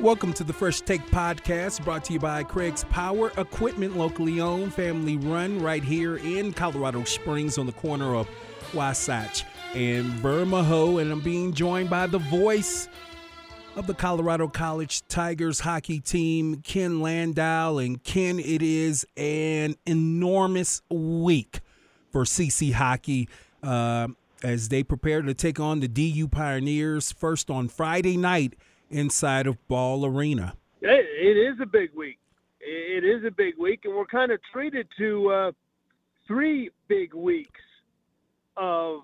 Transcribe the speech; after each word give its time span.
Welcome 0.00 0.32
to 0.32 0.44
the 0.44 0.54
Fresh 0.54 0.80
Take 0.80 1.04
Podcast, 1.08 1.84
brought 1.84 2.04
to 2.04 2.14
you 2.14 2.18
by 2.18 2.42
Craig's 2.42 2.84
Power 2.84 3.32
Equipment, 3.36 3.98
locally 3.98 4.40
owned, 4.40 4.72
family 4.72 5.18
run, 5.18 5.60
right 5.60 5.84
here 5.84 6.16
in 6.16 6.54
Colorado 6.54 7.04
Springs 7.04 7.58
on 7.58 7.66
the 7.66 7.72
corner 7.72 8.14
of 8.14 8.26
Wasatch 8.72 9.44
and 9.74 10.06
Vermijo. 10.22 11.02
And 11.02 11.12
I'm 11.12 11.20
being 11.20 11.52
joined 11.52 11.90
by 11.90 12.06
the 12.06 12.16
voice 12.18 12.88
of 13.76 13.86
the 13.86 13.92
Colorado 13.92 14.48
College 14.48 15.06
Tigers 15.08 15.60
hockey 15.60 16.00
team, 16.00 16.62
Ken 16.62 17.02
Landau. 17.02 17.76
And 17.76 18.02
Ken, 18.02 18.38
it 18.38 18.62
is 18.62 19.06
an 19.18 19.74
enormous 19.84 20.80
week 20.88 21.60
for 22.10 22.24
CC 22.24 22.72
Hockey 22.72 23.28
uh, 23.62 24.08
as 24.42 24.70
they 24.70 24.82
prepare 24.82 25.20
to 25.20 25.34
take 25.34 25.60
on 25.60 25.80
the 25.80 25.88
DU 25.88 26.26
Pioneers 26.26 27.12
first 27.12 27.50
on 27.50 27.68
Friday 27.68 28.16
night 28.16 28.54
inside 28.90 29.46
of 29.46 29.56
Ball 29.68 30.04
Arena. 30.04 30.54
It 30.80 31.36
is 31.36 31.60
a 31.60 31.66
big 31.66 31.94
week. 31.94 32.18
It 32.60 33.04
is 33.04 33.24
a 33.24 33.30
big 33.30 33.54
week, 33.58 33.80
and 33.84 33.94
we're 33.94 34.06
kind 34.06 34.32
of 34.32 34.40
treated 34.52 34.86
to 34.98 35.30
uh, 35.30 35.52
three 36.26 36.70
big 36.88 37.14
weeks 37.14 37.60
of 38.56 39.00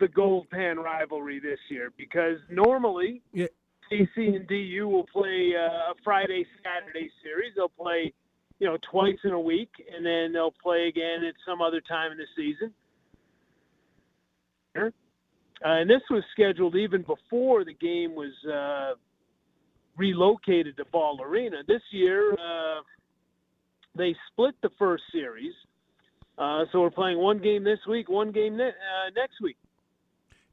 the 0.00 0.08
Gold 0.08 0.50
Pan 0.50 0.78
rivalry 0.78 1.38
this 1.38 1.58
year 1.68 1.92
because 1.96 2.38
normally 2.50 3.22
yeah. 3.32 3.46
CC 3.90 4.34
and 4.34 4.46
DU 4.48 4.88
will 4.88 5.06
play 5.06 5.52
uh, 5.56 5.92
a 5.92 5.94
Friday 6.02 6.44
Saturday 6.62 7.10
series. 7.22 7.52
They'll 7.54 7.68
play, 7.68 8.12
you 8.58 8.66
know, 8.66 8.78
twice 8.90 9.18
in 9.24 9.30
a 9.30 9.40
week, 9.40 9.70
and 9.94 10.04
then 10.04 10.32
they'll 10.32 10.54
play 10.62 10.88
again 10.88 11.24
at 11.24 11.34
some 11.46 11.60
other 11.60 11.80
time 11.80 12.12
in 12.12 12.18
the 12.18 12.26
season. 12.34 12.72
Uh, 15.64 15.68
and 15.68 15.88
this 15.88 16.02
was 16.10 16.24
scheduled 16.32 16.74
even 16.74 17.02
before 17.02 17.64
the 17.64 17.74
game 17.74 18.14
was 18.14 18.32
uh, 18.52 18.94
relocated 19.96 20.76
to 20.76 20.84
Ball 20.86 21.20
Arena. 21.22 21.58
This 21.66 21.82
year, 21.90 22.32
uh, 22.32 22.80
they 23.94 24.14
split 24.30 24.54
the 24.62 24.70
first 24.78 25.04
series. 25.12 25.52
Uh, 26.38 26.64
so 26.72 26.80
we're 26.80 26.90
playing 26.90 27.18
one 27.18 27.38
game 27.38 27.62
this 27.62 27.78
week, 27.88 28.08
one 28.08 28.32
game 28.32 28.56
ne- 28.56 28.68
uh, 28.68 29.10
next 29.14 29.40
week. 29.40 29.56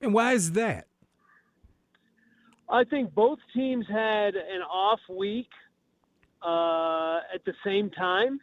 And 0.01 0.13
why 0.13 0.33
is 0.33 0.51
that? 0.51 0.87
I 2.69 2.83
think 2.83 3.13
both 3.15 3.39
teams 3.53 3.85
had 3.89 4.35
an 4.35 4.61
off 4.61 4.99
week 5.09 5.49
uh, 6.45 7.21
at 7.33 7.43
the 7.45 7.53
same 7.65 7.89
time. 7.89 8.39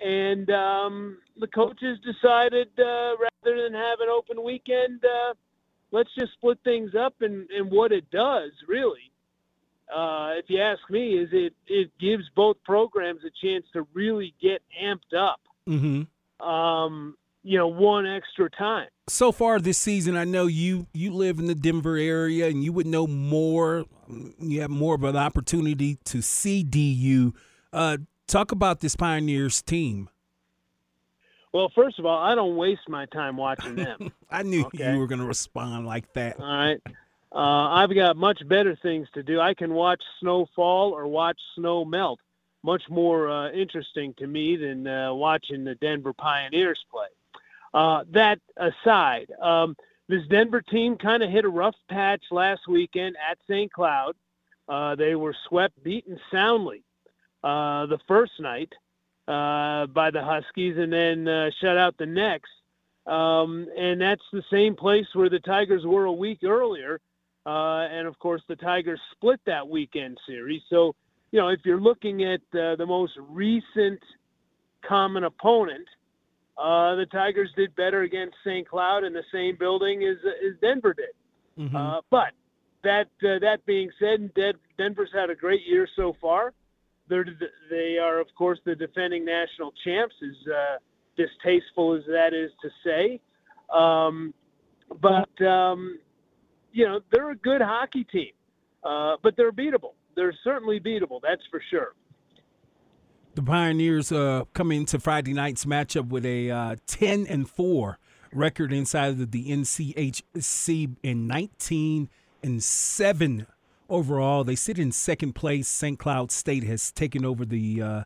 And 0.00 0.48
um, 0.50 1.18
the 1.38 1.48
coaches 1.48 1.98
decided 2.04 2.68
uh, 2.78 3.16
rather 3.44 3.62
than 3.62 3.74
have 3.74 4.00
an 4.00 4.08
open 4.08 4.42
weekend, 4.42 5.04
uh, 5.04 5.34
let's 5.90 6.10
just 6.18 6.32
split 6.32 6.58
things 6.64 6.92
up. 6.94 7.14
And, 7.20 7.48
and 7.50 7.70
what 7.70 7.92
it 7.92 8.10
does, 8.10 8.50
really, 8.68 9.10
uh, 9.94 10.34
if 10.36 10.44
you 10.48 10.60
ask 10.60 10.80
me, 10.90 11.18
is 11.18 11.28
it 11.32 11.54
it 11.66 11.90
gives 11.98 12.24
both 12.36 12.56
programs 12.64 13.20
a 13.24 13.30
chance 13.44 13.64
to 13.72 13.86
really 13.92 14.34
get 14.40 14.62
amped 14.80 15.16
up. 15.18 15.40
Mm-hmm. 15.68 16.46
Um, 16.46 17.16
you 17.42 17.58
know, 17.58 17.68
one 17.68 18.06
extra 18.06 18.50
time. 18.50 18.88
So 19.08 19.32
far 19.32 19.58
this 19.58 19.78
season, 19.78 20.16
I 20.16 20.24
know 20.24 20.46
you 20.46 20.86
you 20.92 21.12
live 21.12 21.38
in 21.38 21.46
the 21.46 21.54
Denver 21.54 21.96
area, 21.96 22.48
and 22.48 22.62
you 22.62 22.72
would 22.72 22.86
know 22.86 23.06
more. 23.06 23.84
You 24.38 24.60
have 24.60 24.70
more 24.70 24.94
of 24.94 25.04
an 25.04 25.16
opportunity 25.16 25.98
to 26.04 26.22
see 26.22 26.62
DU. 26.62 27.34
Uh, 27.72 27.98
talk 28.26 28.52
about 28.52 28.80
this 28.80 28.94
Pioneers 28.94 29.62
team. 29.62 30.09
Well, 31.52 31.70
first 31.74 31.98
of 31.98 32.06
all, 32.06 32.18
I 32.18 32.34
don't 32.34 32.56
waste 32.56 32.88
my 32.88 33.06
time 33.06 33.36
watching 33.36 33.74
them. 33.74 34.12
I 34.30 34.42
knew 34.42 34.64
okay? 34.66 34.92
you 34.92 34.98
were 34.98 35.06
going 35.06 35.20
to 35.20 35.26
respond 35.26 35.86
like 35.86 36.12
that. 36.12 36.38
All 36.38 36.46
right. 36.46 36.80
Uh, 37.32 37.70
I've 37.70 37.94
got 37.94 38.16
much 38.16 38.46
better 38.48 38.76
things 38.76 39.08
to 39.14 39.22
do. 39.22 39.40
I 39.40 39.54
can 39.54 39.72
watch 39.72 40.02
snow 40.20 40.46
fall 40.54 40.92
or 40.92 41.06
watch 41.06 41.38
snow 41.54 41.84
melt. 41.84 42.20
Much 42.62 42.82
more 42.90 43.30
uh, 43.30 43.50
interesting 43.52 44.14
to 44.18 44.26
me 44.26 44.56
than 44.56 44.86
uh, 44.86 45.14
watching 45.14 45.64
the 45.64 45.74
Denver 45.76 46.12
Pioneers 46.12 46.84
play. 46.90 47.06
Uh, 47.72 48.04
that 48.12 48.40
aside, 48.56 49.32
um, 49.40 49.76
this 50.08 50.26
Denver 50.28 50.60
team 50.60 50.96
kind 50.96 51.22
of 51.22 51.30
hit 51.30 51.44
a 51.44 51.48
rough 51.48 51.76
patch 51.88 52.22
last 52.30 52.66
weekend 52.68 53.16
at 53.30 53.38
St. 53.48 53.72
Cloud. 53.72 54.14
Uh, 54.68 54.94
they 54.96 55.14
were 55.14 55.34
swept, 55.48 55.82
beaten 55.82 56.18
soundly 56.32 56.82
uh, 57.42 57.86
the 57.86 57.98
first 58.06 58.32
night 58.40 58.72
by 59.30 60.10
the 60.12 60.22
Huskies, 60.22 60.76
and 60.78 60.92
then 60.92 61.50
shut 61.60 61.76
out 61.76 61.96
the 61.98 62.06
next. 62.06 62.50
Um, 63.06 63.66
and 63.76 64.00
that's 64.00 64.22
the 64.32 64.42
same 64.50 64.76
place 64.76 65.06
where 65.14 65.28
the 65.28 65.40
Tigers 65.40 65.84
were 65.84 66.04
a 66.04 66.12
week 66.12 66.44
earlier 66.44 67.00
uh, 67.46 67.88
and 67.90 68.06
of 68.06 68.18
course, 68.18 68.42
the 68.48 68.56
Tigers 68.56 69.00
split 69.12 69.40
that 69.46 69.66
weekend 69.66 70.18
series. 70.26 70.62
So, 70.68 70.94
you 71.30 71.40
know, 71.40 71.48
if 71.48 71.60
you're 71.64 71.80
looking 71.80 72.22
at 72.24 72.40
uh, 72.52 72.76
the 72.76 72.86
most 72.86 73.12
recent 73.28 74.00
common 74.86 75.24
opponent, 75.24 75.86
uh, 76.58 76.96
the 76.96 77.06
Tigers 77.06 77.50
did 77.56 77.74
better 77.76 78.02
against 78.02 78.36
St. 78.44 78.68
Cloud 78.68 79.04
in 79.04 79.14
the 79.14 79.24
same 79.32 79.56
building 79.56 80.04
as, 80.04 80.16
as 80.46 80.54
Denver 80.60 80.94
did. 80.94 81.06
Mm-hmm. 81.58 81.74
Uh, 81.74 82.00
but 82.10 82.32
that 82.84 83.08
uh, 83.24 83.38
that 83.38 83.64
being 83.64 83.90
said, 83.98 84.30
Denver's 84.76 85.10
had 85.14 85.30
a 85.30 85.34
great 85.34 85.66
year 85.66 85.88
so 85.96 86.14
far. 86.20 86.52
They're, 87.10 87.26
they 87.68 87.98
are, 87.98 88.20
of 88.20 88.28
course, 88.38 88.58
the 88.64 88.74
defending 88.74 89.24
national 89.26 89.74
champs, 89.84 90.14
as 90.22 90.50
uh, 90.50 90.76
distasteful 91.16 91.94
as 91.94 92.04
that 92.06 92.32
is 92.32 92.50
to 92.62 92.70
say. 92.82 93.20
Um, 93.74 94.32
but 95.02 95.44
um, 95.44 95.98
you 96.72 96.86
know, 96.86 97.00
they're 97.12 97.30
a 97.30 97.36
good 97.36 97.60
hockey 97.60 98.04
team, 98.04 98.32
uh, 98.84 99.16
but 99.22 99.36
they're 99.36 99.52
beatable. 99.52 99.94
They're 100.16 100.34
certainly 100.42 100.80
beatable, 100.80 101.20
that's 101.22 101.42
for 101.50 101.62
sure. 101.70 101.94
The 103.34 103.42
Pioneers 103.42 104.10
uh, 104.10 104.44
come 104.54 104.72
into 104.72 104.98
Friday 104.98 105.32
night's 105.32 105.64
matchup 105.64 106.08
with 106.08 106.26
a 106.26 106.50
uh, 106.50 106.76
10 106.86 107.26
and 107.28 107.48
4 107.48 107.98
record 108.32 108.72
inside 108.72 109.20
of 109.20 109.30
the 109.30 109.50
NCHC 109.50 110.96
in 111.02 111.26
19 111.26 112.08
and 112.42 112.62
7 112.62 113.46
overall. 113.90 114.44
They 114.44 114.54
sit 114.54 114.78
in 114.78 114.92
second 114.92 115.34
place. 115.34 115.68
St. 115.68 115.98
Cloud 115.98 116.30
State 116.30 116.64
has 116.64 116.92
taken 116.92 117.24
over 117.24 117.44
the 117.44 117.82
uh, 117.82 118.02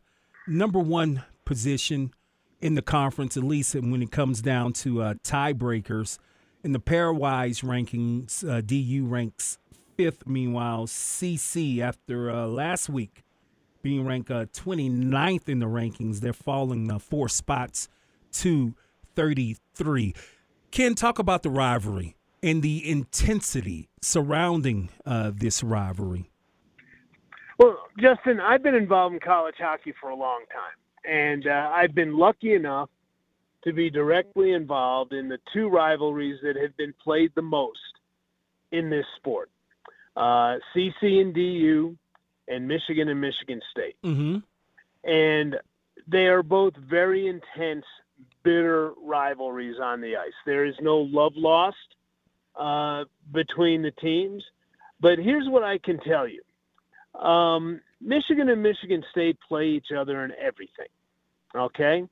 number 0.49 0.79
one 0.79 1.23
position 1.45 2.13
in 2.61 2.75
the 2.75 2.83
conference, 2.83 3.37
at 3.37 3.45
least 3.45 3.75
when 3.75 4.03
it 4.03 4.11
comes 4.11 4.41
down 4.41 4.73
to 4.73 5.03
uh, 5.03 5.15
tiebreakers. 5.23 6.19
In 6.65 6.73
the 6.73 6.81
pairwise 6.81 7.63
rankings, 7.63 8.49
uh, 8.49 8.63
DU 8.63 9.05
ranks 9.07 9.59
fifth. 9.97 10.27
Meanwhile, 10.27 10.87
CC, 10.87 11.81
after 11.81 12.31
uh, 12.31 12.47
last 12.47 12.89
week 12.89 13.23
being 13.83 14.07
ranked 14.07 14.31
uh, 14.31 14.47
29th 14.47 15.49
in 15.49 15.59
the 15.59 15.67
rankings, 15.67 16.21
they're 16.21 16.33
falling 16.33 16.91
uh, 16.91 16.99
four 16.99 17.29
spots 17.29 17.89
to 18.33 18.75
33. 19.15 20.15
Ken, 20.71 20.95
talk 20.95 21.19
about 21.19 21.43
the 21.43 21.51
rivalry 21.51 22.17
and 22.45 22.63
the 22.63 22.89
intensity 22.89 23.89
surrounding 24.03 24.91
uh, 25.07 25.33
this 25.35 25.63
rivalry. 25.63 26.31
Well, 27.59 27.79
Justin, 27.99 28.39
I've 28.39 28.63
been 28.63 28.75
involved 28.75 29.15
in 29.15 29.21
college 29.21 29.55
hockey 29.59 29.95
for 29.99 30.11
a 30.11 30.15
long 30.15 30.45
time, 30.53 31.11
and 31.11 31.47
uh, 31.47 31.71
I've 31.73 31.95
been 31.95 32.19
lucky 32.19 32.53
enough 32.53 32.91
to 33.65 33.73
be 33.73 33.89
directly 33.89 34.53
involved 34.53 35.15
in 35.15 35.29
the 35.29 35.39
two 35.55 35.69
rivalries 35.69 36.39
that 36.43 36.57
have 36.57 36.77
been 36.77 36.93
played 37.03 37.33
the 37.35 37.43
most 37.43 37.79
in 38.73 38.91
this 38.91 39.07
sport 39.17 39.49
uh, 40.17 40.59
CC 40.75 41.21
and 41.21 41.35
DU, 41.35 41.97
and 42.47 42.69
Michigan 42.69 43.09
and 43.09 43.21
Michigan 43.21 43.61
State. 43.71 43.97
Mm-hmm. 44.05 44.39
And 45.11 45.57
they 46.07 46.27
are 46.27 46.43
both 46.43 46.75
very 46.77 47.27
intense, 47.27 47.85
bitter 48.43 48.93
rivalries 49.03 49.77
on 49.83 50.01
the 50.01 50.17
ice. 50.17 50.33
There 50.45 50.67
is 50.67 50.75
no 50.81 50.99
love 50.99 51.33
lost 51.37 51.77
uh, 52.59 53.05
between 53.33 53.83
the 53.83 53.91
teams. 53.93 54.43
But 55.01 55.19
here's 55.19 55.49
what 55.49 55.63
I 55.63 55.79
can 55.79 55.99
tell 56.01 56.27
you 56.29 56.43
um, 57.21 57.81
Michigan 58.01 58.49
and 58.49 58.63
Michigan 58.63 59.03
State 59.11 59.39
play 59.47 59.67
each 59.67 59.89
other 59.97 60.25
in 60.25 60.33
everything. 60.41 60.89
Okay? 61.55 62.05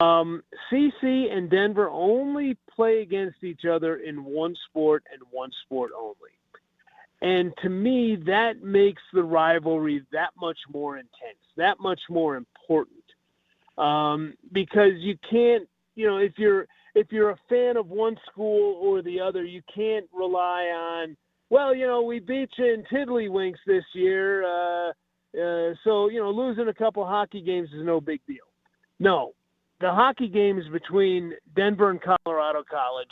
Um, 0.00 0.42
CC 0.70 1.32
and 1.32 1.50
Denver 1.50 1.90
only 1.90 2.56
play 2.74 3.02
against 3.02 3.42
each 3.44 3.64
other 3.70 3.96
in 3.96 4.24
one 4.24 4.56
sport 4.68 5.04
and 5.12 5.20
one 5.30 5.50
sport 5.64 5.90
only. 5.96 6.14
And 7.20 7.52
to 7.62 7.68
me, 7.68 8.16
that 8.26 8.62
makes 8.62 9.02
the 9.12 9.22
rivalry 9.22 10.04
that 10.12 10.30
much 10.38 10.58
more 10.72 10.96
intense, 10.96 11.38
that 11.56 11.80
much 11.80 12.00
more 12.08 12.36
important. 12.36 12.98
Um, 13.78 14.34
because 14.52 14.92
you 14.98 15.16
can't, 15.30 15.68
you 15.96 16.06
know, 16.06 16.18
if 16.18 16.32
you're 16.36 16.66
if 16.94 17.08
you're 17.10 17.30
a 17.30 17.38
fan 17.48 17.76
of 17.76 17.88
one 17.88 18.16
school 18.30 18.78
or 18.80 19.02
the 19.02 19.20
other, 19.20 19.44
you 19.44 19.62
can't 19.74 20.06
rely 20.12 20.62
on, 20.74 21.16
well, 21.50 21.74
you 21.74 21.86
know, 21.86 22.02
we 22.02 22.20
beat 22.20 22.50
you 22.56 22.72
in 22.72 22.84
tiddlywinks 22.92 23.58
this 23.66 23.84
year, 23.92 24.44
uh, 24.44 24.92
uh, 25.34 25.74
so 25.82 26.08
you 26.08 26.20
know, 26.20 26.30
losing 26.30 26.68
a 26.68 26.74
couple 26.74 27.04
hockey 27.04 27.40
games 27.40 27.68
is 27.70 27.84
no 27.84 28.00
big 28.00 28.20
deal. 28.26 28.44
No, 29.00 29.32
the 29.80 29.90
hockey 29.90 30.28
games 30.28 30.64
between 30.72 31.32
Denver 31.56 31.90
and 31.90 32.00
Colorado 32.00 32.62
College 32.70 33.08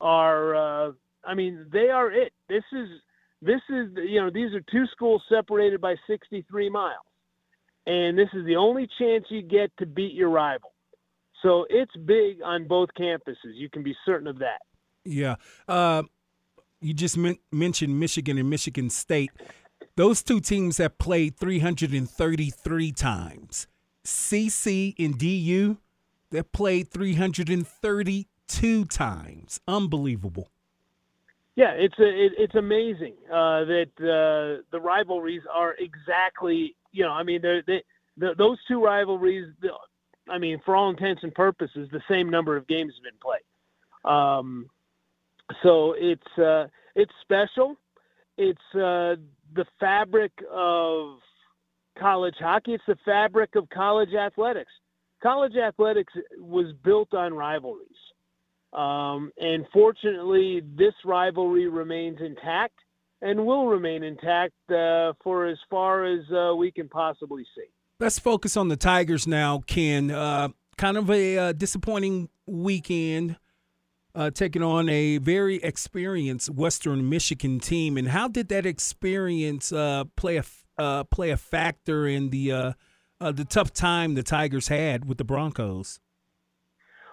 are, 0.00 0.56
uh, 0.88 0.92
I 1.24 1.34
mean, 1.34 1.66
they 1.72 1.88
are 1.88 2.10
it. 2.10 2.32
This 2.48 2.64
is 2.72 2.88
this 3.40 3.60
is 3.68 3.88
you 3.96 4.20
know 4.20 4.30
these 4.30 4.52
are 4.54 4.62
two 4.72 4.86
schools 4.92 5.22
separated 5.28 5.80
by 5.80 5.94
63 6.08 6.68
miles, 6.68 7.06
and 7.86 8.18
this 8.18 8.28
is 8.32 8.44
the 8.44 8.56
only 8.56 8.88
chance 8.98 9.24
you 9.28 9.42
get 9.42 9.70
to 9.78 9.86
beat 9.86 10.14
your 10.14 10.30
rival. 10.30 10.71
So 11.42 11.66
it's 11.68 11.94
big 12.04 12.40
on 12.44 12.66
both 12.66 12.90
campuses. 12.98 13.54
You 13.54 13.68
can 13.68 13.82
be 13.82 13.94
certain 14.06 14.28
of 14.28 14.38
that. 14.38 14.62
Yeah. 15.04 15.36
Uh, 15.68 16.04
you 16.80 16.94
just 16.94 17.16
men- 17.16 17.38
mentioned 17.50 17.98
Michigan 17.98 18.38
and 18.38 18.48
Michigan 18.48 18.88
State. 18.90 19.30
Those 19.96 20.22
two 20.22 20.40
teams 20.40 20.78
have 20.78 20.96
played 20.98 21.36
333 21.36 22.92
times. 22.92 23.66
CC 24.04 24.94
and 24.98 25.18
DU, 25.18 25.78
they've 26.30 26.52
played 26.52 26.90
332 26.90 28.84
times. 28.86 29.60
Unbelievable. 29.68 30.48
Yeah, 31.54 31.72
it's 31.72 31.98
a, 31.98 32.08
it, 32.08 32.32
it's 32.38 32.54
amazing 32.54 33.14
uh, 33.28 33.64
that 33.66 33.90
uh, 33.98 34.62
the 34.72 34.80
rivalries 34.80 35.42
are 35.52 35.74
exactly 35.78 36.74
you 36.92 37.04
know 37.04 37.10
I 37.10 37.22
mean 37.24 37.42
they 37.42 37.82
the, 38.16 38.34
those 38.36 38.58
two 38.66 38.82
rivalries 38.82 39.48
I 40.28 40.38
mean 40.38 40.60
for 40.64 40.76
all 40.76 40.90
intents 40.90 41.22
and 41.22 41.34
purposes 41.34 41.88
the 41.92 42.02
same 42.08 42.30
number 42.30 42.56
of 42.56 42.66
games 42.66 42.94
have 42.96 43.04
been 43.04 43.20
played. 43.20 43.42
Um, 44.04 44.68
so 45.62 45.94
it's 45.96 46.38
uh, 46.38 46.66
it's 46.94 47.12
special. 47.22 47.76
It's 48.38 48.74
uh, 48.74 49.16
the 49.54 49.66
fabric 49.78 50.32
of 50.50 51.18
college 51.98 52.36
hockey. 52.38 52.74
It's 52.74 52.84
the 52.86 52.96
fabric 53.04 53.54
of 53.54 53.68
college 53.70 54.14
athletics. 54.14 54.72
College 55.22 55.56
athletics 55.56 56.12
was 56.38 56.72
built 56.82 57.14
on 57.14 57.34
rivalries. 57.34 57.88
Um, 58.72 59.30
and 59.38 59.66
fortunately, 59.72 60.62
this 60.76 60.94
rivalry 61.04 61.68
remains 61.68 62.18
intact 62.20 62.74
and 63.20 63.44
will 63.44 63.66
remain 63.66 64.02
intact 64.02 64.54
uh, 64.70 65.12
for 65.22 65.46
as 65.46 65.58
far 65.70 66.04
as 66.04 66.20
uh, 66.32 66.54
we 66.56 66.72
can 66.72 66.88
possibly 66.88 67.44
see. 67.54 67.68
Let's 68.02 68.18
focus 68.18 68.56
on 68.56 68.66
the 68.66 68.74
Tigers 68.74 69.28
now, 69.28 69.62
Ken. 69.64 70.10
Uh, 70.10 70.48
kind 70.76 70.96
of 70.96 71.08
a 71.08 71.38
uh, 71.38 71.52
disappointing 71.52 72.30
weekend. 72.48 73.36
Uh, 74.12 74.28
taking 74.28 74.60
on 74.60 74.88
a 74.88 75.18
very 75.18 75.62
experienced 75.62 76.50
Western 76.50 77.08
Michigan 77.08 77.60
team, 77.60 77.96
and 77.96 78.08
how 78.08 78.26
did 78.26 78.48
that 78.48 78.66
experience 78.66 79.72
uh, 79.72 80.02
play 80.16 80.42
a 80.78 81.04
play 81.04 81.30
a 81.30 81.36
factor 81.36 82.08
in 82.08 82.30
the 82.30 82.74
the 83.20 83.46
tough 83.48 83.72
time 83.72 84.14
the 84.14 84.24
Tigers 84.24 84.66
had 84.66 85.04
with 85.04 85.18
the 85.18 85.24
Broncos? 85.24 86.00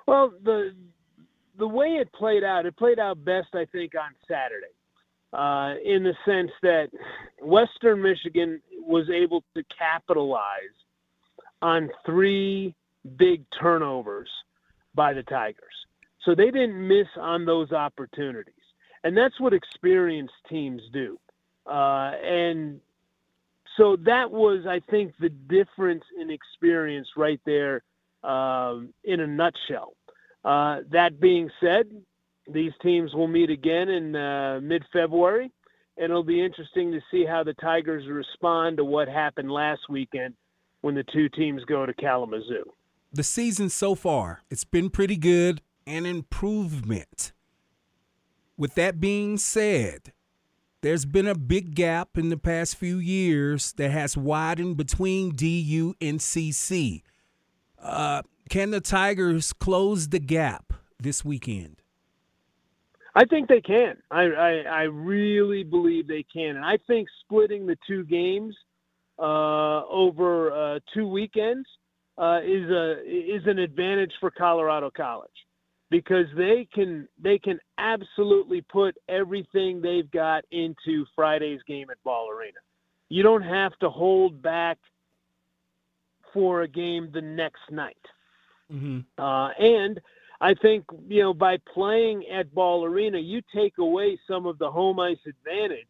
Well, 0.08 0.34
the 0.44 0.74
the 1.60 1.68
way 1.68 2.00
it 2.02 2.12
played 2.14 2.44
out, 2.44 2.66
it 2.66 2.76
played 2.78 2.98
out 2.98 3.24
best, 3.24 3.50
I 3.54 3.66
think, 3.66 3.94
on 3.94 4.16
Saturday, 4.28 4.74
uh, 5.34 5.76
in 5.86 6.02
the 6.04 6.16
sense 6.26 6.52
that 6.64 6.88
Western 7.44 8.02
Michigan 8.02 8.60
was 8.90 9.10
able 9.10 9.44
to 9.56 9.64
capitalize 9.78 10.76
on 11.62 11.90
three 12.06 12.74
big 13.18 13.46
turnovers 13.62 14.30
by 14.96 15.14
the 15.14 15.24
Tigers. 15.24 15.64
So 16.26 16.34
they 16.36 16.52
didn't 16.52 16.88
miss 16.88 17.08
on 17.18 17.46
those 17.46 17.72
opportunities. 17.72 18.54
And 19.04 19.16
that's 19.16 19.40
what 19.40 19.54
experienced 19.54 20.34
teams 20.50 20.82
do. 20.92 21.18
Uh, 21.66 22.12
and 22.24 22.82
so 23.78 23.96
that 24.06 24.30
was, 24.30 24.66
I 24.68 24.82
think, 24.90 25.14
the 25.20 25.30
difference 25.30 26.04
in 26.20 26.32
experience 26.32 27.08
right 27.16 27.40
there 27.46 27.84
um, 28.24 28.94
in 29.04 29.22
a 29.22 29.28
nutshell. 29.28 29.94
Uh, 30.44 30.80
that 30.92 31.20
being 31.20 31.50
said, 31.62 31.86
these 32.52 32.72
teams 32.82 33.14
will 33.14 33.28
meet 33.28 33.52
again 33.52 33.90
in 33.90 34.16
uh, 34.16 34.60
mid 34.62 34.84
February, 34.92 35.52
and 36.00 36.10
it'll 36.10 36.24
be 36.24 36.44
interesting 36.44 36.92
to 36.94 37.02
see 37.12 37.26
how 37.26 37.44
the 37.44 37.54
Tigers 37.56 38.08
respond 38.08 38.78
to 38.78 38.86
what 38.86 39.10
happened 39.10 39.52
last 39.52 39.82
weekend 39.90 40.34
when 40.82 40.96
the 40.96 41.04
two 41.14 41.28
teams 41.30 41.64
go 41.66 41.86
to 41.86 41.94
Kalamazoo. 41.94 42.64
The 43.12 43.24
season 43.24 43.70
so 43.70 43.96
far, 43.96 44.42
it's 44.50 44.64
been 44.64 44.90
pretty 44.90 45.18
good 45.18 45.62
and 45.86 46.08
improvement. 46.08 47.34
With 48.56 48.76
that 48.76 49.02
being 49.02 49.38
said, 49.38 50.14
there's 50.82 51.06
been 51.06 51.28
a 51.28 51.36
big 51.36 51.76
gap 51.76 52.18
in 52.18 52.30
the 52.30 52.38
past 52.38 52.78
few 52.78 52.98
years 52.98 53.74
that 53.74 53.92
has 53.92 54.16
widened 54.16 54.78
between 54.78 55.36
DU 55.36 55.96
and 56.00 56.20
CC. 56.20 57.02
Uh, 57.82 58.22
can 58.50 58.72
the 58.72 58.80
Tigers 58.80 59.52
close 59.52 60.10
the 60.10 60.20
gap 60.20 60.74
this 60.98 61.26
weekend? 61.26 61.79
I 63.16 63.26
think 63.26 63.48
they 63.48 63.62
can. 63.62 63.98
I, 64.12 64.24
I, 64.24 64.52
I 64.70 64.82
really 64.84 65.64
believe 65.64 66.08
they 66.08 66.26
can, 66.32 66.56
and 66.56 66.66
I 66.66 66.78
think 66.88 67.08
splitting 67.22 67.66
the 67.66 67.78
two 67.88 68.04
games 68.04 68.56
uh, 69.18 69.86
over 69.88 70.52
uh, 70.52 70.80
two 70.94 71.08
weekends 71.08 71.68
uh, 72.18 72.40
is 72.44 72.70
a 72.70 73.02
is 73.06 73.44
an 73.48 73.60
advantage 73.60 74.12
for 74.20 74.30
Colorado 74.32 74.92
College 74.96 75.30
because 75.90 76.26
they 76.38 76.68
can 76.74 77.08
they 77.22 77.40
can 77.40 77.60
absolutely 77.78 78.62
put 78.62 78.96
everything 79.08 79.82
they've 79.82 80.10
got 80.12 80.46
into 80.52 81.06
Friday's 81.16 81.62
game 81.68 81.90
at 81.90 82.02
Ball 82.04 82.30
Arena. 82.30 82.60
You 83.10 83.24
don't 83.24 83.42
have 83.42 83.78
to 83.80 83.90
hold 83.90 84.42
back 84.42 84.78
for 86.34 86.62
a 86.62 86.68
game 86.68 87.10
the 87.12 87.22
next 87.22 87.72
night. 87.72 87.98
Mm-hmm. 88.72 89.00
Uh, 89.22 89.50
and 89.54 90.00
I 90.42 90.54
think 90.54 90.86
you 91.08 91.22
know 91.22 91.34
by 91.34 91.58
playing 91.74 92.26
at 92.28 92.54
Ball 92.54 92.86
Arena, 92.86 93.20
you 93.20 93.42
take 93.54 93.78
away 93.78 94.18
some 94.28 94.46
of 94.46 94.58
the 94.58 94.72
home 94.72 95.00
ice 95.00 95.18
advantage 95.28 95.88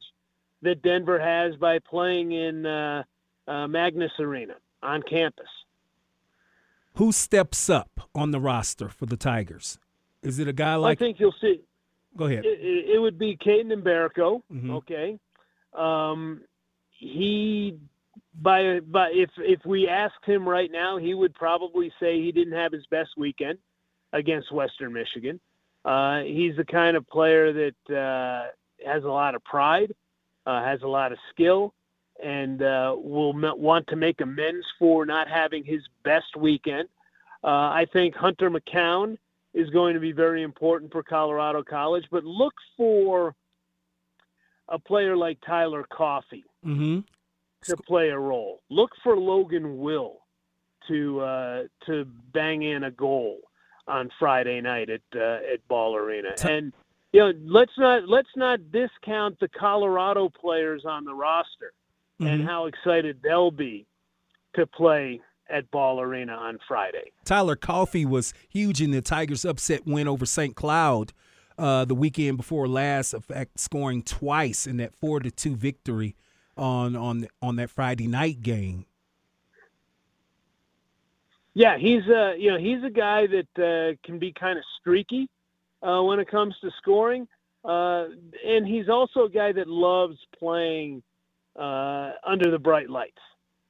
that 0.61 0.81
Denver 0.81 1.19
has 1.19 1.55
by 1.55 1.79
playing 1.79 2.31
in 2.31 2.65
uh, 2.65 3.03
uh, 3.47 3.67
Magness 3.67 4.11
Arena 4.19 4.55
on 4.81 5.03
campus. 5.03 5.47
Who 6.95 7.11
steps 7.11 7.69
up 7.69 8.09
on 8.15 8.31
the 8.31 8.39
roster 8.39 8.89
for 8.89 9.05
the 9.05 9.17
Tigers? 9.17 9.77
Is 10.23 10.39
it 10.39 10.47
a 10.47 10.53
guy 10.53 10.75
like? 10.75 10.97
I 10.97 10.99
think 10.99 11.19
you'll 11.19 11.35
see. 11.39 11.61
Go 12.17 12.25
ahead. 12.25 12.43
It, 12.43 12.95
it 12.95 12.99
would 12.99 13.19
be 13.19 13.37
Kaiden 13.37 13.71
Mbereko. 13.71 14.41
Mm-hmm. 14.51 14.71
Okay. 14.71 15.19
Um, 15.73 16.41
he 16.89 17.77
by 18.41 18.79
by 18.79 19.11
if 19.13 19.29
if 19.37 19.63
we 19.65 19.87
asked 19.87 20.25
him 20.25 20.49
right 20.49 20.71
now, 20.71 20.97
he 20.97 21.13
would 21.13 21.35
probably 21.35 21.91
say 21.99 22.19
he 22.19 22.31
didn't 22.31 22.57
have 22.57 22.71
his 22.71 22.85
best 22.87 23.11
weekend 23.15 23.59
against 24.13 24.51
Western 24.51 24.93
Michigan. 24.93 25.39
Uh, 25.85 26.21
he's 26.21 26.55
the 26.55 26.65
kind 26.65 26.97
of 26.97 27.07
player 27.07 27.53
that 27.53 27.95
uh, 27.95 28.47
has 28.85 29.03
a 29.03 29.07
lot 29.07 29.35
of 29.35 29.43
pride, 29.43 29.93
uh, 30.45 30.63
has 30.63 30.81
a 30.81 30.87
lot 30.87 31.11
of 31.11 31.17
skill, 31.31 31.73
and 32.23 32.61
uh, 32.61 32.93
will 32.97 33.33
want 33.33 33.87
to 33.87 33.95
make 33.95 34.19
amends 34.21 34.65
for 34.77 35.05
not 35.05 35.27
having 35.29 35.63
his 35.63 35.81
best 36.03 36.35
weekend. 36.37 36.89
Uh, 37.43 37.47
I 37.47 37.85
think 37.93 38.15
Hunter 38.15 38.51
McCown 38.51 39.17
is 39.53 39.69
going 39.69 39.93
to 39.93 39.99
be 39.99 40.11
very 40.11 40.43
important 40.43 40.91
for 40.91 41.01
Colorado 41.01 41.63
College, 41.63 42.05
but 42.11 42.25
look 42.25 42.53
for 42.75 43.33
a 44.67 44.77
player 44.77 45.15
like 45.15 45.39
Tyler 45.45 45.85
Coffey. 45.89 46.43
Mm-hmm 46.65 46.99
to 47.63 47.77
play 47.77 48.09
a 48.09 48.17
role. 48.17 48.61
Look 48.69 48.91
for 49.03 49.17
Logan 49.17 49.79
Will 49.79 50.17
to 50.87 51.19
uh, 51.19 51.63
to 51.85 52.05
bang 52.33 52.63
in 52.63 52.83
a 52.83 52.91
goal 52.91 53.39
on 53.89 54.09
Friday 54.19 54.61
night 54.61 54.89
at 54.89 55.01
uh, 55.15 55.39
at 55.51 55.67
Ball 55.67 55.95
Arena. 55.95 56.29
And 56.43 56.71
you 57.11 57.19
know, 57.19 57.33
let's 57.43 57.71
not 57.77 58.07
let's 58.07 58.29
not 58.35 58.71
discount 58.71 59.39
the 59.39 59.49
Colorado 59.49 60.29
players 60.29 60.85
on 60.85 61.03
the 61.05 61.13
roster 61.13 61.73
mm-hmm. 62.21 62.27
and 62.27 62.47
how 62.47 62.67
excited 62.67 63.19
they'll 63.23 63.51
be 63.51 63.85
to 64.55 64.65
play 64.65 65.19
at 65.49 65.69
Ball 65.71 65.99
Arena 65.99 66.33
on 66.33 66.59
Friday. 66.67 67.11
Tyler 67.25 67.55
Coffey 67.55 68.05
was 68.05 68.33
huge 68.49 68.81
in 68.81 68.91
the 68.91 69.01
Tigers' 69.01 69.45
upset 69.45 69.85
win 69.85 70.07
over 70.07 70.25
St. 70.25 70.55
Cloud 70.55 71.11
uh, 71.57 71.85
the 71.85 71.95
weekend 71.95 72.37
before 72.37 72.67
last, 72.67 73.13
in 73.13 73.21
fact, 73.21 73.59
scoring 73.59 74.03
twice 74.03 74.67
in 74.67 74.77
that 74.77 74.95
four 74.95 75.19
to 75.19 75.31
two 75.31 75.55
victory 75.55 76.15
on 76.55 76.95
on 76.95 77.27
on 77.41 77.55
that 77.55 77.69
Friday 77.69 78.07
night 78.07 78.41
game. 78.41 78.85
Yeah, 81.53 81.77
he's 81.77 82.05
a 82.07 82.35
you 82.37 82.51
know 82.51 82.57
he's 82.57 82.83
a 82.83 82.89
guy 82.89 83.27
that 83.27 83.47
uh, 83.57 83.97
can 84.05 84.19
be 84.19 84.31
kind 84.31 84.57
of 84.57 84.63
streaky 84.79 85.29
uh, 85.81 86.01
when 86.03 86.19
it 86.19 86.29
comes 86.29 86.55
to 86.61 86.71
scoring, 86.77 87.27
uh, 87.65 88.05
and 88.45 88.67
he's 88.67 88.89
also 88.89 89.25
a 89.25 89.29
guy 89.29 89.51
that 89.51 89.67
loves 89.67 90.17
playing 90.37 91.01
uh, 91.55 92.11
under 92.23 92.51
the 92.51 92.59
bright 92.59 92.89
lights. 92.89 93.21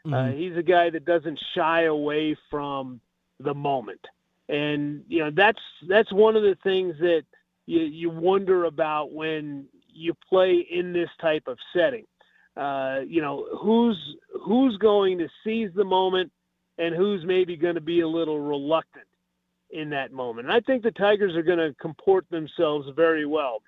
Uh, 0.05 0.09
mm-hmm. 0.09 0.37
he's 0.37 0.55
a 0.57 0.63
guy 0.63 0.89
that 0.89 1.05
doesn't 1.05 1.39
shy 1.55 1.83
away 1.83 2.35
from 2.49 2.99
the 3.39 3.53
moment, 3.53 4.05
and 4.49 5.03
you 5.07 5.19
know 5.19 5.31
that's 5.31 5.61
that's 5.87 6.11
one 6.11 6.35
of 6.35 6.43
the 6.43 6.57
things 6.63 6.95
that 6.99 7.23
you, 7.65 7.81
you 7.81 8.09
wonder 8.09 8.65
about 8.65 9.13
when 9.13 9.65
you 9.91 10.13
play 10.29 10.65
in 10.69 10.93
this 10.93 11.09
type 11.19 11.43
of 11.47 11.57
setting 11.73 12.05
uh, 12.59 12.99
you 13.07 13.21
know, 13.21 13.47
who's 13.57 13.97
who's 14.43 14.75
going 14.77 15.17
to 15.17 15.29
seize 15.43 15.69
the 15.75 15.83
moment 15.83 16.31
and 16.79 16.95
who's 16.95 17.23
maybe 17.25 17.55
going 17.55 17.75
to 17.75 17.81
be 17.81 18.01
a 18.01 18.07
little 18.07 18.39
reluctant 18.39 19.05
in 19.69 19.89
that 19.91 20.11
moment. 20.11 20.47
And 20.47 20.55
I 20.55 20.61
think 20.61 20.81
the 20.81 20.91
Tigers 20.91 21.35
are 21.35 21.43
going 21.43 21.59
to 21.59 21.75
comport 21.79 22.25
themselves 22.31 22.87
very 22.95 23.25
well 23.25 23.61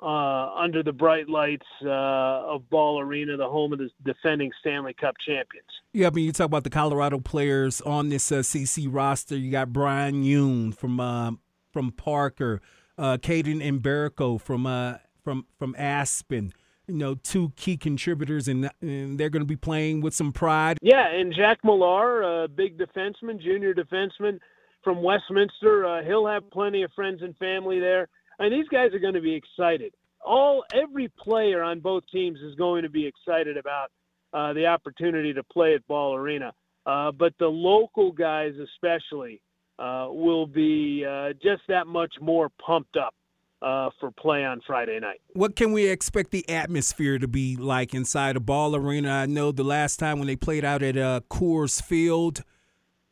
uh, 0.00 0.54
under 0.54 0.82
the 0.82 0.92
bright 0.92 1.28
lights 1.28 1.66
uh, 1.84 1.88
of 1.88 2.68
Ball 2.70 3.00
Arena, 3.00 3.36
the 3.36 3.48
home 3.48 3.72
of 3.72 3.78
the 3.78 3.88
defending 4.04 4.50
Stanley 4.60 4.94
Cup 4.94 5.14
champions. 5.26 5.66
Yeah, 5.92 6.08
I 6.08 6.10
mean, 6.10 6.26
you 6.26 6.32
talk 6.32 6.46
about 6.46 6.64
the 6.64 6.70
Colorado 6.70 7.18
players 7.18 7.80
on 7.80 8.10
this 8.10 8.30
uh, 8.30 8.36
CC 8.36 8.86
roster. 8.90 9.36
You 9.36 9.50
got 9.50 9.72
Bryan 9.72 10.22
Yoon 10.22 10.74
from 10.74 11.00
uh, 11.00 11.32
from 11.72 11.92
Parker, 11.92 12.60
uh, 12.98 13.16
Kaiden 13.16 13.62
Mbereko 13.80 14.40
from 14.40 14.66
uh, 14.66 14.94
from 15.22 15.46
from 15.58 15.74
Aspen. 15.78 16.52
You 16.88 16.94
know, 16.94 17.14
two 17.14 17.52
key 17.56 17.76
contributors, 17.76 18.48
and, 18.48 18.70
and 18.80 19.18
they're 19.18 19.30
going 19.30 19.42
to 19.42 19.46
be 19.46 19.56
playing 19.56 20.00
with 20.00 20.14
some 20.14 20.32
pride. 20.32 20.78
Yeah, 20.82 21.06
and 21.06 21.32
Jack 21.32 21.58
Millar, 21.64 22.44
a 22.44 22.48
big 22.48 22.76
defenseman, 22.76 23.40
junior 23.40 23.72
defenseman 23.72 24.40
from 24.82 25.02
Westminster. 25.02 25.86
Uh, 25.86 26.02
he'll 26.02 26.26
have 26.26 26.50
plenty 26.50 26.82
of 26.82 26.90
friends 26.92 27.22
and 27.22 27.36
family 27.36 27.78
there 27.78 28.08
and 28.38 28.52
these 28.52 28.68
guys 28.68 28.92
are 28.92 28.98
going 28.98 29.14
to 29.14 29.20
be 29.20 29.34
excited. 29.34 29.94
All 30.24 30.64
every 30.72 31.10
player 31.18 31.62
on 31.62 31.80
both 31.80 32.04
teams 32.12 32.38
is 32.40 32.54
going 32.54 32.82
to 32.82 32.90
be 32.90 33.06
excited 33.06 33.56
about 33.56 33.90
uh, 34.32 34.52
the 34.52 34.66
opportunity 34.66 35.32
to 35.32 35.42
play 35.44 35.74
at 35.74 35.86
Ball 35.86 36.14
Arena. 36.14 36.52
Uh, 36.84 37.12
but 37.12 37.32
the 37.38 37.46
local 37.46 38.12
guys, 38.12 38.52
especially, 38.56 39.40
uh, 39.78 40.08
will 40.10 40.46
be 40.46 41.04
uh, 41.08 41.32
just 41.42 41.62
that 41.68 41.86
much 41.86 42.12
more 42.20 42.48
pumped 42.64 42.96
up 42.96 43.14
uh, 43.62 43.90
for 44.00 44.10
play 44.10 44.44
on 44.44 44.60
Friday 44.66 44.98
night. 44.98 45.20
What 45.34 45.56
can 45.56 45.72
we 45.72 45.86
expect 45.86 46.30
the 46.30 46.48
atmosphere 46.48 47.18
to 47.18 47.28
be 47.28 47.56
like 47.56 47.94
inside 47.94 48.36
a 48.36 48.40
ball 48.40 48.74
arena? 48.74 49.10
I 49.10 49.26
know 49.26 49.52
the 49.52 49.64
last 49.64 49.98
time 49.98 50.18
when 50.18 50.26
they 50.26 50.36
played 50.36 50.64
out 50.64 50.82
at 50.82 50.96
uh, 50.96 51.20
Coors 51.30 51.82
Field 51.82 52.42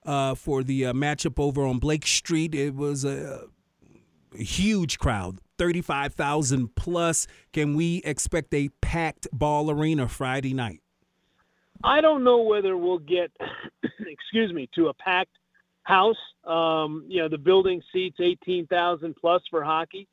uh, 0.04 0.34
for 0.34 0.62
the 0.62 0.86
uh, 0.86 0.92
matchup 0.92 1.38
over 1.38 1.64
on 1.64 1.78
Blake 1.78 2.06
Street, 2.06 2.54
it 2.54 2.74
was 2.74 3.04
a 3.04 3.44
huge 4.34 4.98
crowd, 4.98 5.38
35,000 5.58 6.74
plus. 6.74 7.26
Can 7.52 7.74
we 7.74 8.02
expect 8.04 8.52
a 8.54 8.70
packed 8.80 9.28
ball 9.32 9.70
arena 9.70 10.08
Friday 10.08 10.54
night? 10.54 10.80
I 11.82 12.00
don't 12.00 12.24
know 12.24 12.42
whether 12.42 12.76
we'll 12.76 12.98
get, 12.98 13.30
excuse 14.00 14.52
me, 14.52 14.68
to 14.74 14.88
a 14.88 14.94
packed 14.94 15.36
house. 15.84 16.16
Um, 16.44 17.04
you 17.08 17.22
know, 17.22 17.28
the 17.28 17.38
building 17.38 17.82
seats 17.92 18.18
18,000 18.20 19.14
plus 19.14 19.42
for 19.50 19.62
hockey. 19.62 20.08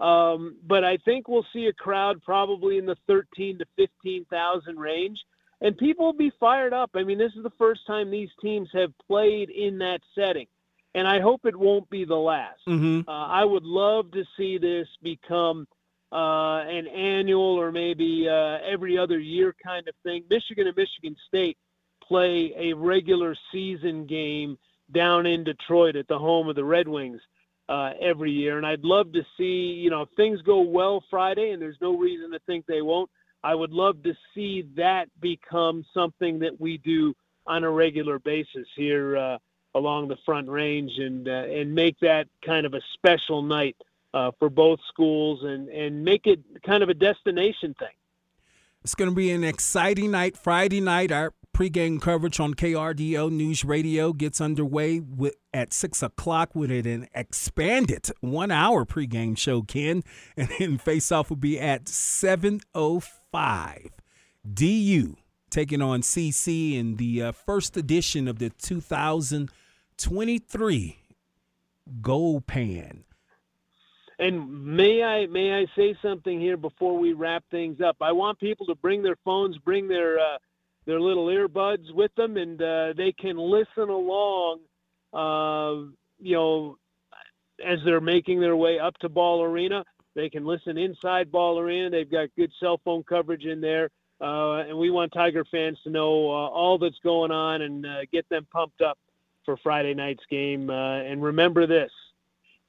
Um, 0.00 0.56
but 0.66 0.84
I 0.84 0.96
think 0.98 1.28
we'll 1.28 1.46
see 1.52 1.66
a 1.66 1.72
crowd 1.72 2.22
probably 2.22 2.78
in 2.78 2.86
the 2.86 2.96
13 3.06 3.58
to 3.58 3.66
15,000 3.76 4.78
range. 4.78 5.18
And 5.60 5.76
people 5.76 6.06
will 6.06 6.12
be 6.14 6.32
fired 6.40 6.72
up. 6.72 6.90
I 6.94 7.04
mean, 7.04 7.18
this 7.18 7.32
is 7.36 7.42
the 7.42 7.52
first 7.58 7.86
time 7.86 8.10
these 8.10 8.30
teams 8.40 8.68
have 8.72 8.92
played 9.06 9.50
in 9.50 9.78
that 9.78 10.00
setting 10.14 10.46
and 10.94 11.06
I 11.06 11.20
hope 11.20 11.44
it 11.44 11.56
won't 11.56 11.88
be 11.90 12.04
the 12.04 12.16
last. 12.16 12.60
Mm-hmm. 12.68 13.08
Uh, 13.08 13.26
I 13.26 13.44
would 13.44 13.64
love 13.64 14.10
to 14.12 14.24
see 14.36 14.58
this 14.58 14.88
become 15.02 15.66
uh, 16.12 16.62
an 16.66 16.86
annual 16.88 17.60
or 17.60 17.70
maybe 17.70 18.28
uh, 18.28 18.58
every 18.66 18.98
other 18.98 19.18
year 19.18 19.54
kind 19.64 19.86
of 19.86 19.94
thing. 20.02 20.24
Michigan 20.28 20.66
and 20.66 20.76
Michigan 20.76 21.16
State 21.28 21.56
play 22.02 22.52
a 22.56 22.72
regular 22.72 23.36
season 23.52 24.06
game 24.06 24.58
down 24.92 25.26
in 25.26 25.44
Detroit 25.44 25.94
at 25.94 26.08
the 26.08 26.18
home 26.18 26.48
of 26.48 26.56
the 26.56 26.64
Red 26.64 26.88
Wings 26.88 27.20
uh, 27.70 27.92
every 28.00 28.32
year, 28.32 28.58
and 28.58 28.66
I'd 28.66 28.82
love 28.82 29.12
to 29.12 29.22
see 29.38 29.78
you 29.80 29.90
know 29.90 30.02
if 30.02 30.08
things 30.16 30.42
go 30.42 30.60
well 30.60 31.04
Friday, 31.08 31.50
and 31.50 31.62
there's 31.62 31.78
no 31.80 31.96
reason 31.96 32.32
to 32.32 32.40
think 32.40 32.66
they 32.66 32.82
won't. 32.82 33.08
I 33.44 33.54
would 33.54 33.70
love 33.70 34.02
to 34.02 34.12
see 34.34 34.68
that 34.76 35.08
become 35.20 35.84
something 35.94 36.40
that 36.40 36.60
we 36.60 36.78
do 36.78 37.14
on 37.46 37.64
a 37.64 37.70
regular 37.70 38.18
basis 38.18 38.66
here 38.76 39.16
uh, 39.16 39.38
along 39.74 40.08
the 40.08 40.16
Front 40.26 40.48
Range 40.48 40.90
and 40.98 41.28
uh, 41.28 41.30
and 41.30 41.72
make 41.72 41.98
that 42.00 42.26
kind 42.44 42.66
of 42.66 42.74
a 42.74 42.80
special 42.94 43.40
night 43.40 43.76
uh, 44.12 44.32
for 44.40 44.50
both 44.50 44.80
schools 44.88 45.44
and 45.44 45.68
and 45.68 46.04
make 46.04 46.26
it 46.26 46.40
kind 46.64 46.82
of 46.82 46.88
a 46.88 46.94
destination 46.94 47.74
thing. 47.78 47.94
It's 48.82 48.96
going 48.96 49.10
to 49.10 49.14
be 49.14 49.30
an 49.30 49.44
exciting 49.44 50.10
night. 50.10 50.36
Friday 50.36 50.80
night, 50.80 51.12
our 51.12 51.34
pregame 51.54 52.00
coverage 52.00 52.40
on 52.40 52.54
KRDO 52.54 53.30
News 53.30 53.64
Radio 53.64 54.12
gets 54.12 54.40
underway 54.40 55.00
with, 55.00 55.34
at 55.52 55.72
6 55.72 56.02
o'clock 56.02 56.54
with 56.54 56.70
an 56.70 57.08
expanded 57.14 58.10
one 58.20 58.50
hour 58.50 58.84
pregame 58.84 59.36
show, 59.36 59.62
Ken. 59.62 60.02
And 60.36 60.48
then 60.58 60.78
face 60.78 61.12
off 61.12 61.30
will 61.30 61.36
be 61.36 61.60
at 61.60 61.84
7.05. 61.84 63.90
DU 64.54 65.16
taking 65.50 65.82
on 65.82 66.00
CC 66.00 66.78
in 66.78 66.96
the 66.96 67.22
uh, 67.22 67.32
first 67.32 67.76
edition 67.76 68.28
of 68.28 68.38
the 68.38 68.50
2000- 68.50 69.50
23 70.00 70.98
gold 72.00 72.46
pan. 72.46 73.04
And 74.18 74.76
may 74.76 75.02
I 75.02 75.26
may 75.26 75.52
I 75.52 75.66
say 75.76 75.94
something 76.02 76.40
here 76.40 76.56
before 76.56 76.98
we 76.98 77.14
wrap 77.14 77.42
things 77.50 77.80
up? 77.80 77.96
I 78.00 78.12
want 78.12 78.38
people 78.38 78.66
to 78.66 78.74
bring 78.74 79.02
their 79.02 79.16
phones, 79.24 79.56
bring 79.58 79.88
their 79.88 80.18
uh, 80.18 80.38
their 80.86 81.00
little 81.00 81.26
earbuds 81.26 81.92
with 81.92 82.14
them, 82.14 82.36
and 82.36 82.60
uh, 82.60 82.92
they 82.96 83.12
can 83.12 83.36
listen 83.36 83.88
along. 83.88 84.60
Uh, 85.12 85.90
you 86.20 86.34
know, 86.34 86.78
as 87.64 87.78
they're 87.84 88.00
making 88.00 88.40
their 88.40 88.56
way 88.56 88.78
up 88.78 88.96
to 88.98 89.08
Ball 89.08 89.42
Arena, 89.42 89.84
they 90.14 90.28
can 90.28 90.44
listen 90.44 90.78
inside 90.78 91.30
Ball 91.30 91.58
Arena. 91.58 91.90
They've 91.90 92.10
got 92.10 92.28
good 92.36 92.52
cell 92.60 92.80
phone 92.84 93.02
coverage 93.02 93.44
in 93.44 93.60
there, 93.60 93.90
uh, 94.20 94.58
and 94.58 94.76
we 94.76 94.90
want 94.90 95.12
Tiger 95.12 95.44
fans 95.44 95.78
to 95.84 95.90
know 95.90 96.30
uh, 96.30 96.48
all 96.48 96.78
that's 96.78 96.98
going 97.02 97.30
on 97.30 97.62
and 97.62 97.86
uh, 97.86 98.00
get 98.12 98.28
them 98.28 98.46
pumped 98.52 98.80
up 98.80 98.98
for 99.44 99.56
Friday 99.56 99.94
night's 99.94 100.24
game. 100.30 100.70
Uh, 100.70 101.00
and 101.00 101.22
remember 101.22 101.66
this 101.66 101.90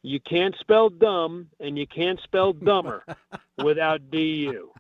you 0.04 0.20
can't 0.20 0.56
spell 0.60 0.90
dumb 0.90 1.48
and 1.60 1.78
you 1.78 1.86
can't 1.86 2.20
spell 2.24 2.54
dumber 2.54 3.06
without 3.64 4.10
DU. 4.10 4.72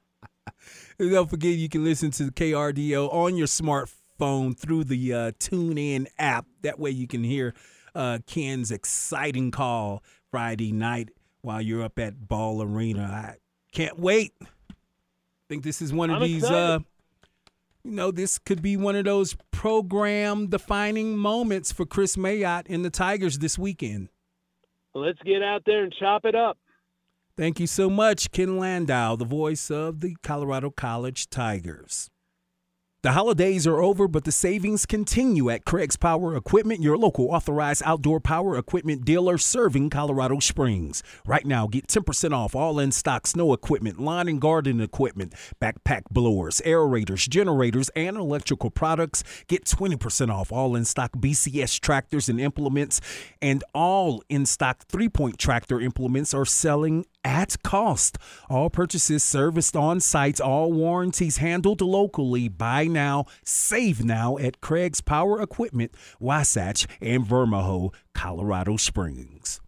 Don't 0.97 1.29
forget 1.29 1.53
you 1.53 1.69
can 1.69 1.83
listen 1.83 2.11
to 2.11 2.25
the 2.25 2.31
KRDO 2.31 3.13
on 3.13 3.35
your 3.35 3.47
smartphone 3.47 4.57
through 4.57 4.85
the 4.85 5.13
uh, 5.13 5.31
TuneIn 5.39 6.07
app. 6.17 6.45
That 6.61 6.79
way 6.79 6.91
you 6.91 7.07
can 7.07 7.23
hear 7.23 7.53
uh, 7.95 8.19
Ken's 8.27 8.71
exciting 8.71 9.51
call 9.51 10.03
Friday 10.29 10.71
night 10.71 11.09
while 11.41 11.61
you're 11.61 11.83
up 11.83 11.99
at 11.99 12.27
Ball 12.27 12.61
Arena. 12.61 13.03
I 13.03 13.35
can't 13.71 13.99
wait. 13.99 14.33
I 14.41 14.45
think 15.49 15.63
this 15.63 15.81
is 15.81 15.91
one 15.91 16.09
of 16.09 16.17
I'm 16.17 16.21
these 16.23 16.43
uh, 16.43 16.79
you 17.83 17.91
know, 17.91 18.11
this 18.11 18.37
could 18.37 18.61
be 18.61 18.77
one 18.77 18.95
of 18.95 19.05
those 19.05 19.35
program 19.51 20.47
defining 20.47 21.17
moments 21.17 21.71
for 21.71 21.85
Kris 21.85 22.15
Mayotte 22.15 22.65
and 22.69 22.85
the 22.85 22.89
Tigers 22.89 23.39
this 23.39 23.57
weekend. 23.57 24.09
Let's 24.93 25.19
get 25.23 25.41
out 25.41 25.63
there 25.65 25.83
and 25.83 25.93
chop 25.99 26.25
it 26.25 26.35
up. 26.35 26.57
Thank 27.41 27.59
you 27.59 27.65
so 27.65 27.89
much, 27.89 28.29
Ken 28.31 28.59
Landau, 28.59 29.15
the 29.15 29.25
voice 29.25 29.71
of 29.71 30.01
the 30.01 30.15
Colorado 30.21 30.69
College 30.69 31.27
Tigers. 31.27 32.11
The 33.01 33.13
holidays 33.13 33.65
are 33.65 33.81
over, 33.81 34.07
but 34.07 34.25
the 34.25 34.31
savings 34.31 34.85
continue 34.85 35.49
at 35.49 35.65
Craig's 35.65 35.95
Power 35.95 36.35
Equipment, 36.35 36.83
your 36.83 36.99
local 36.99 37.31
authorized 37.31 37.81
outdoor 37.83 38.19
power 38.19 38.55
equipment 38.59 39.03
dealer 39.03 39.39
serving 39.39 39.89
Colorado 39.89 40.37
Springs. 40.37 41.01
Right 41.25 41.43
now, 41.43 41.65
get 41.65 41.87
10% 41.87 42.31
off 42.31 42.55
all 42.55 42.77
in 42.77 42.91
stock 42.91 43.25
snow 43.25 43.53
equipment, 43.53 43.99
lawn 43.99 44.27
and 44.27 44.39
garden 44.39 44.79
equipment, 44.79 45.33
backpack 45.59 46.03
blowers, 46.11 46.61
aerators, 46.63 47.27
generators, 47.27 47.89
and 47.95 48.17
electrical 48.17 48.69
products. 48.69 49.23
Get 49.47 49.65
20% 49.65 50.29
off 50.31 50.51
all 50.51 50.75
in 50.75 50.85
stock 50.85 51.13
BCS 51.13 51.79
tractors 51.79 52.29
and 52.29 52.39
implements, 52.39 53.01
and 53.41 53.63
all 53.73 54.21
in 54.29 54.45
stock 54.45 54.83
three 54.85 55.09
point 55.09 55.39
tractor 55.39 55.81
implements 55.81 56.35
are 56.35 56.45
selling 56.45 57.07
at 57.23 57.61
cost. 57.63 58.17
All 58.49 58.69
purchases 58.69 59.23
serviced 59.23 59.75
on 59.75 59.99
site, 59.99 60.39
all 60.39 60.71
warranties 60.71 61.37
handled 61.37 61.81
locally. 61.81 62.47
Buy 62.47 62.85
now, 62.85 63.25
save 63.43 64.03
now 64.03 64.37
at 64.37 64.61
Craig's 64.61 65.01
Power 65.01 65.41
Equipment, 65.41 65.93
Wasatch, 66.19 66.87
and 67.01 67.25
Vermijo, 67.25 67.93
Colorado 68.13 68.77
Springs. 68.77 69.61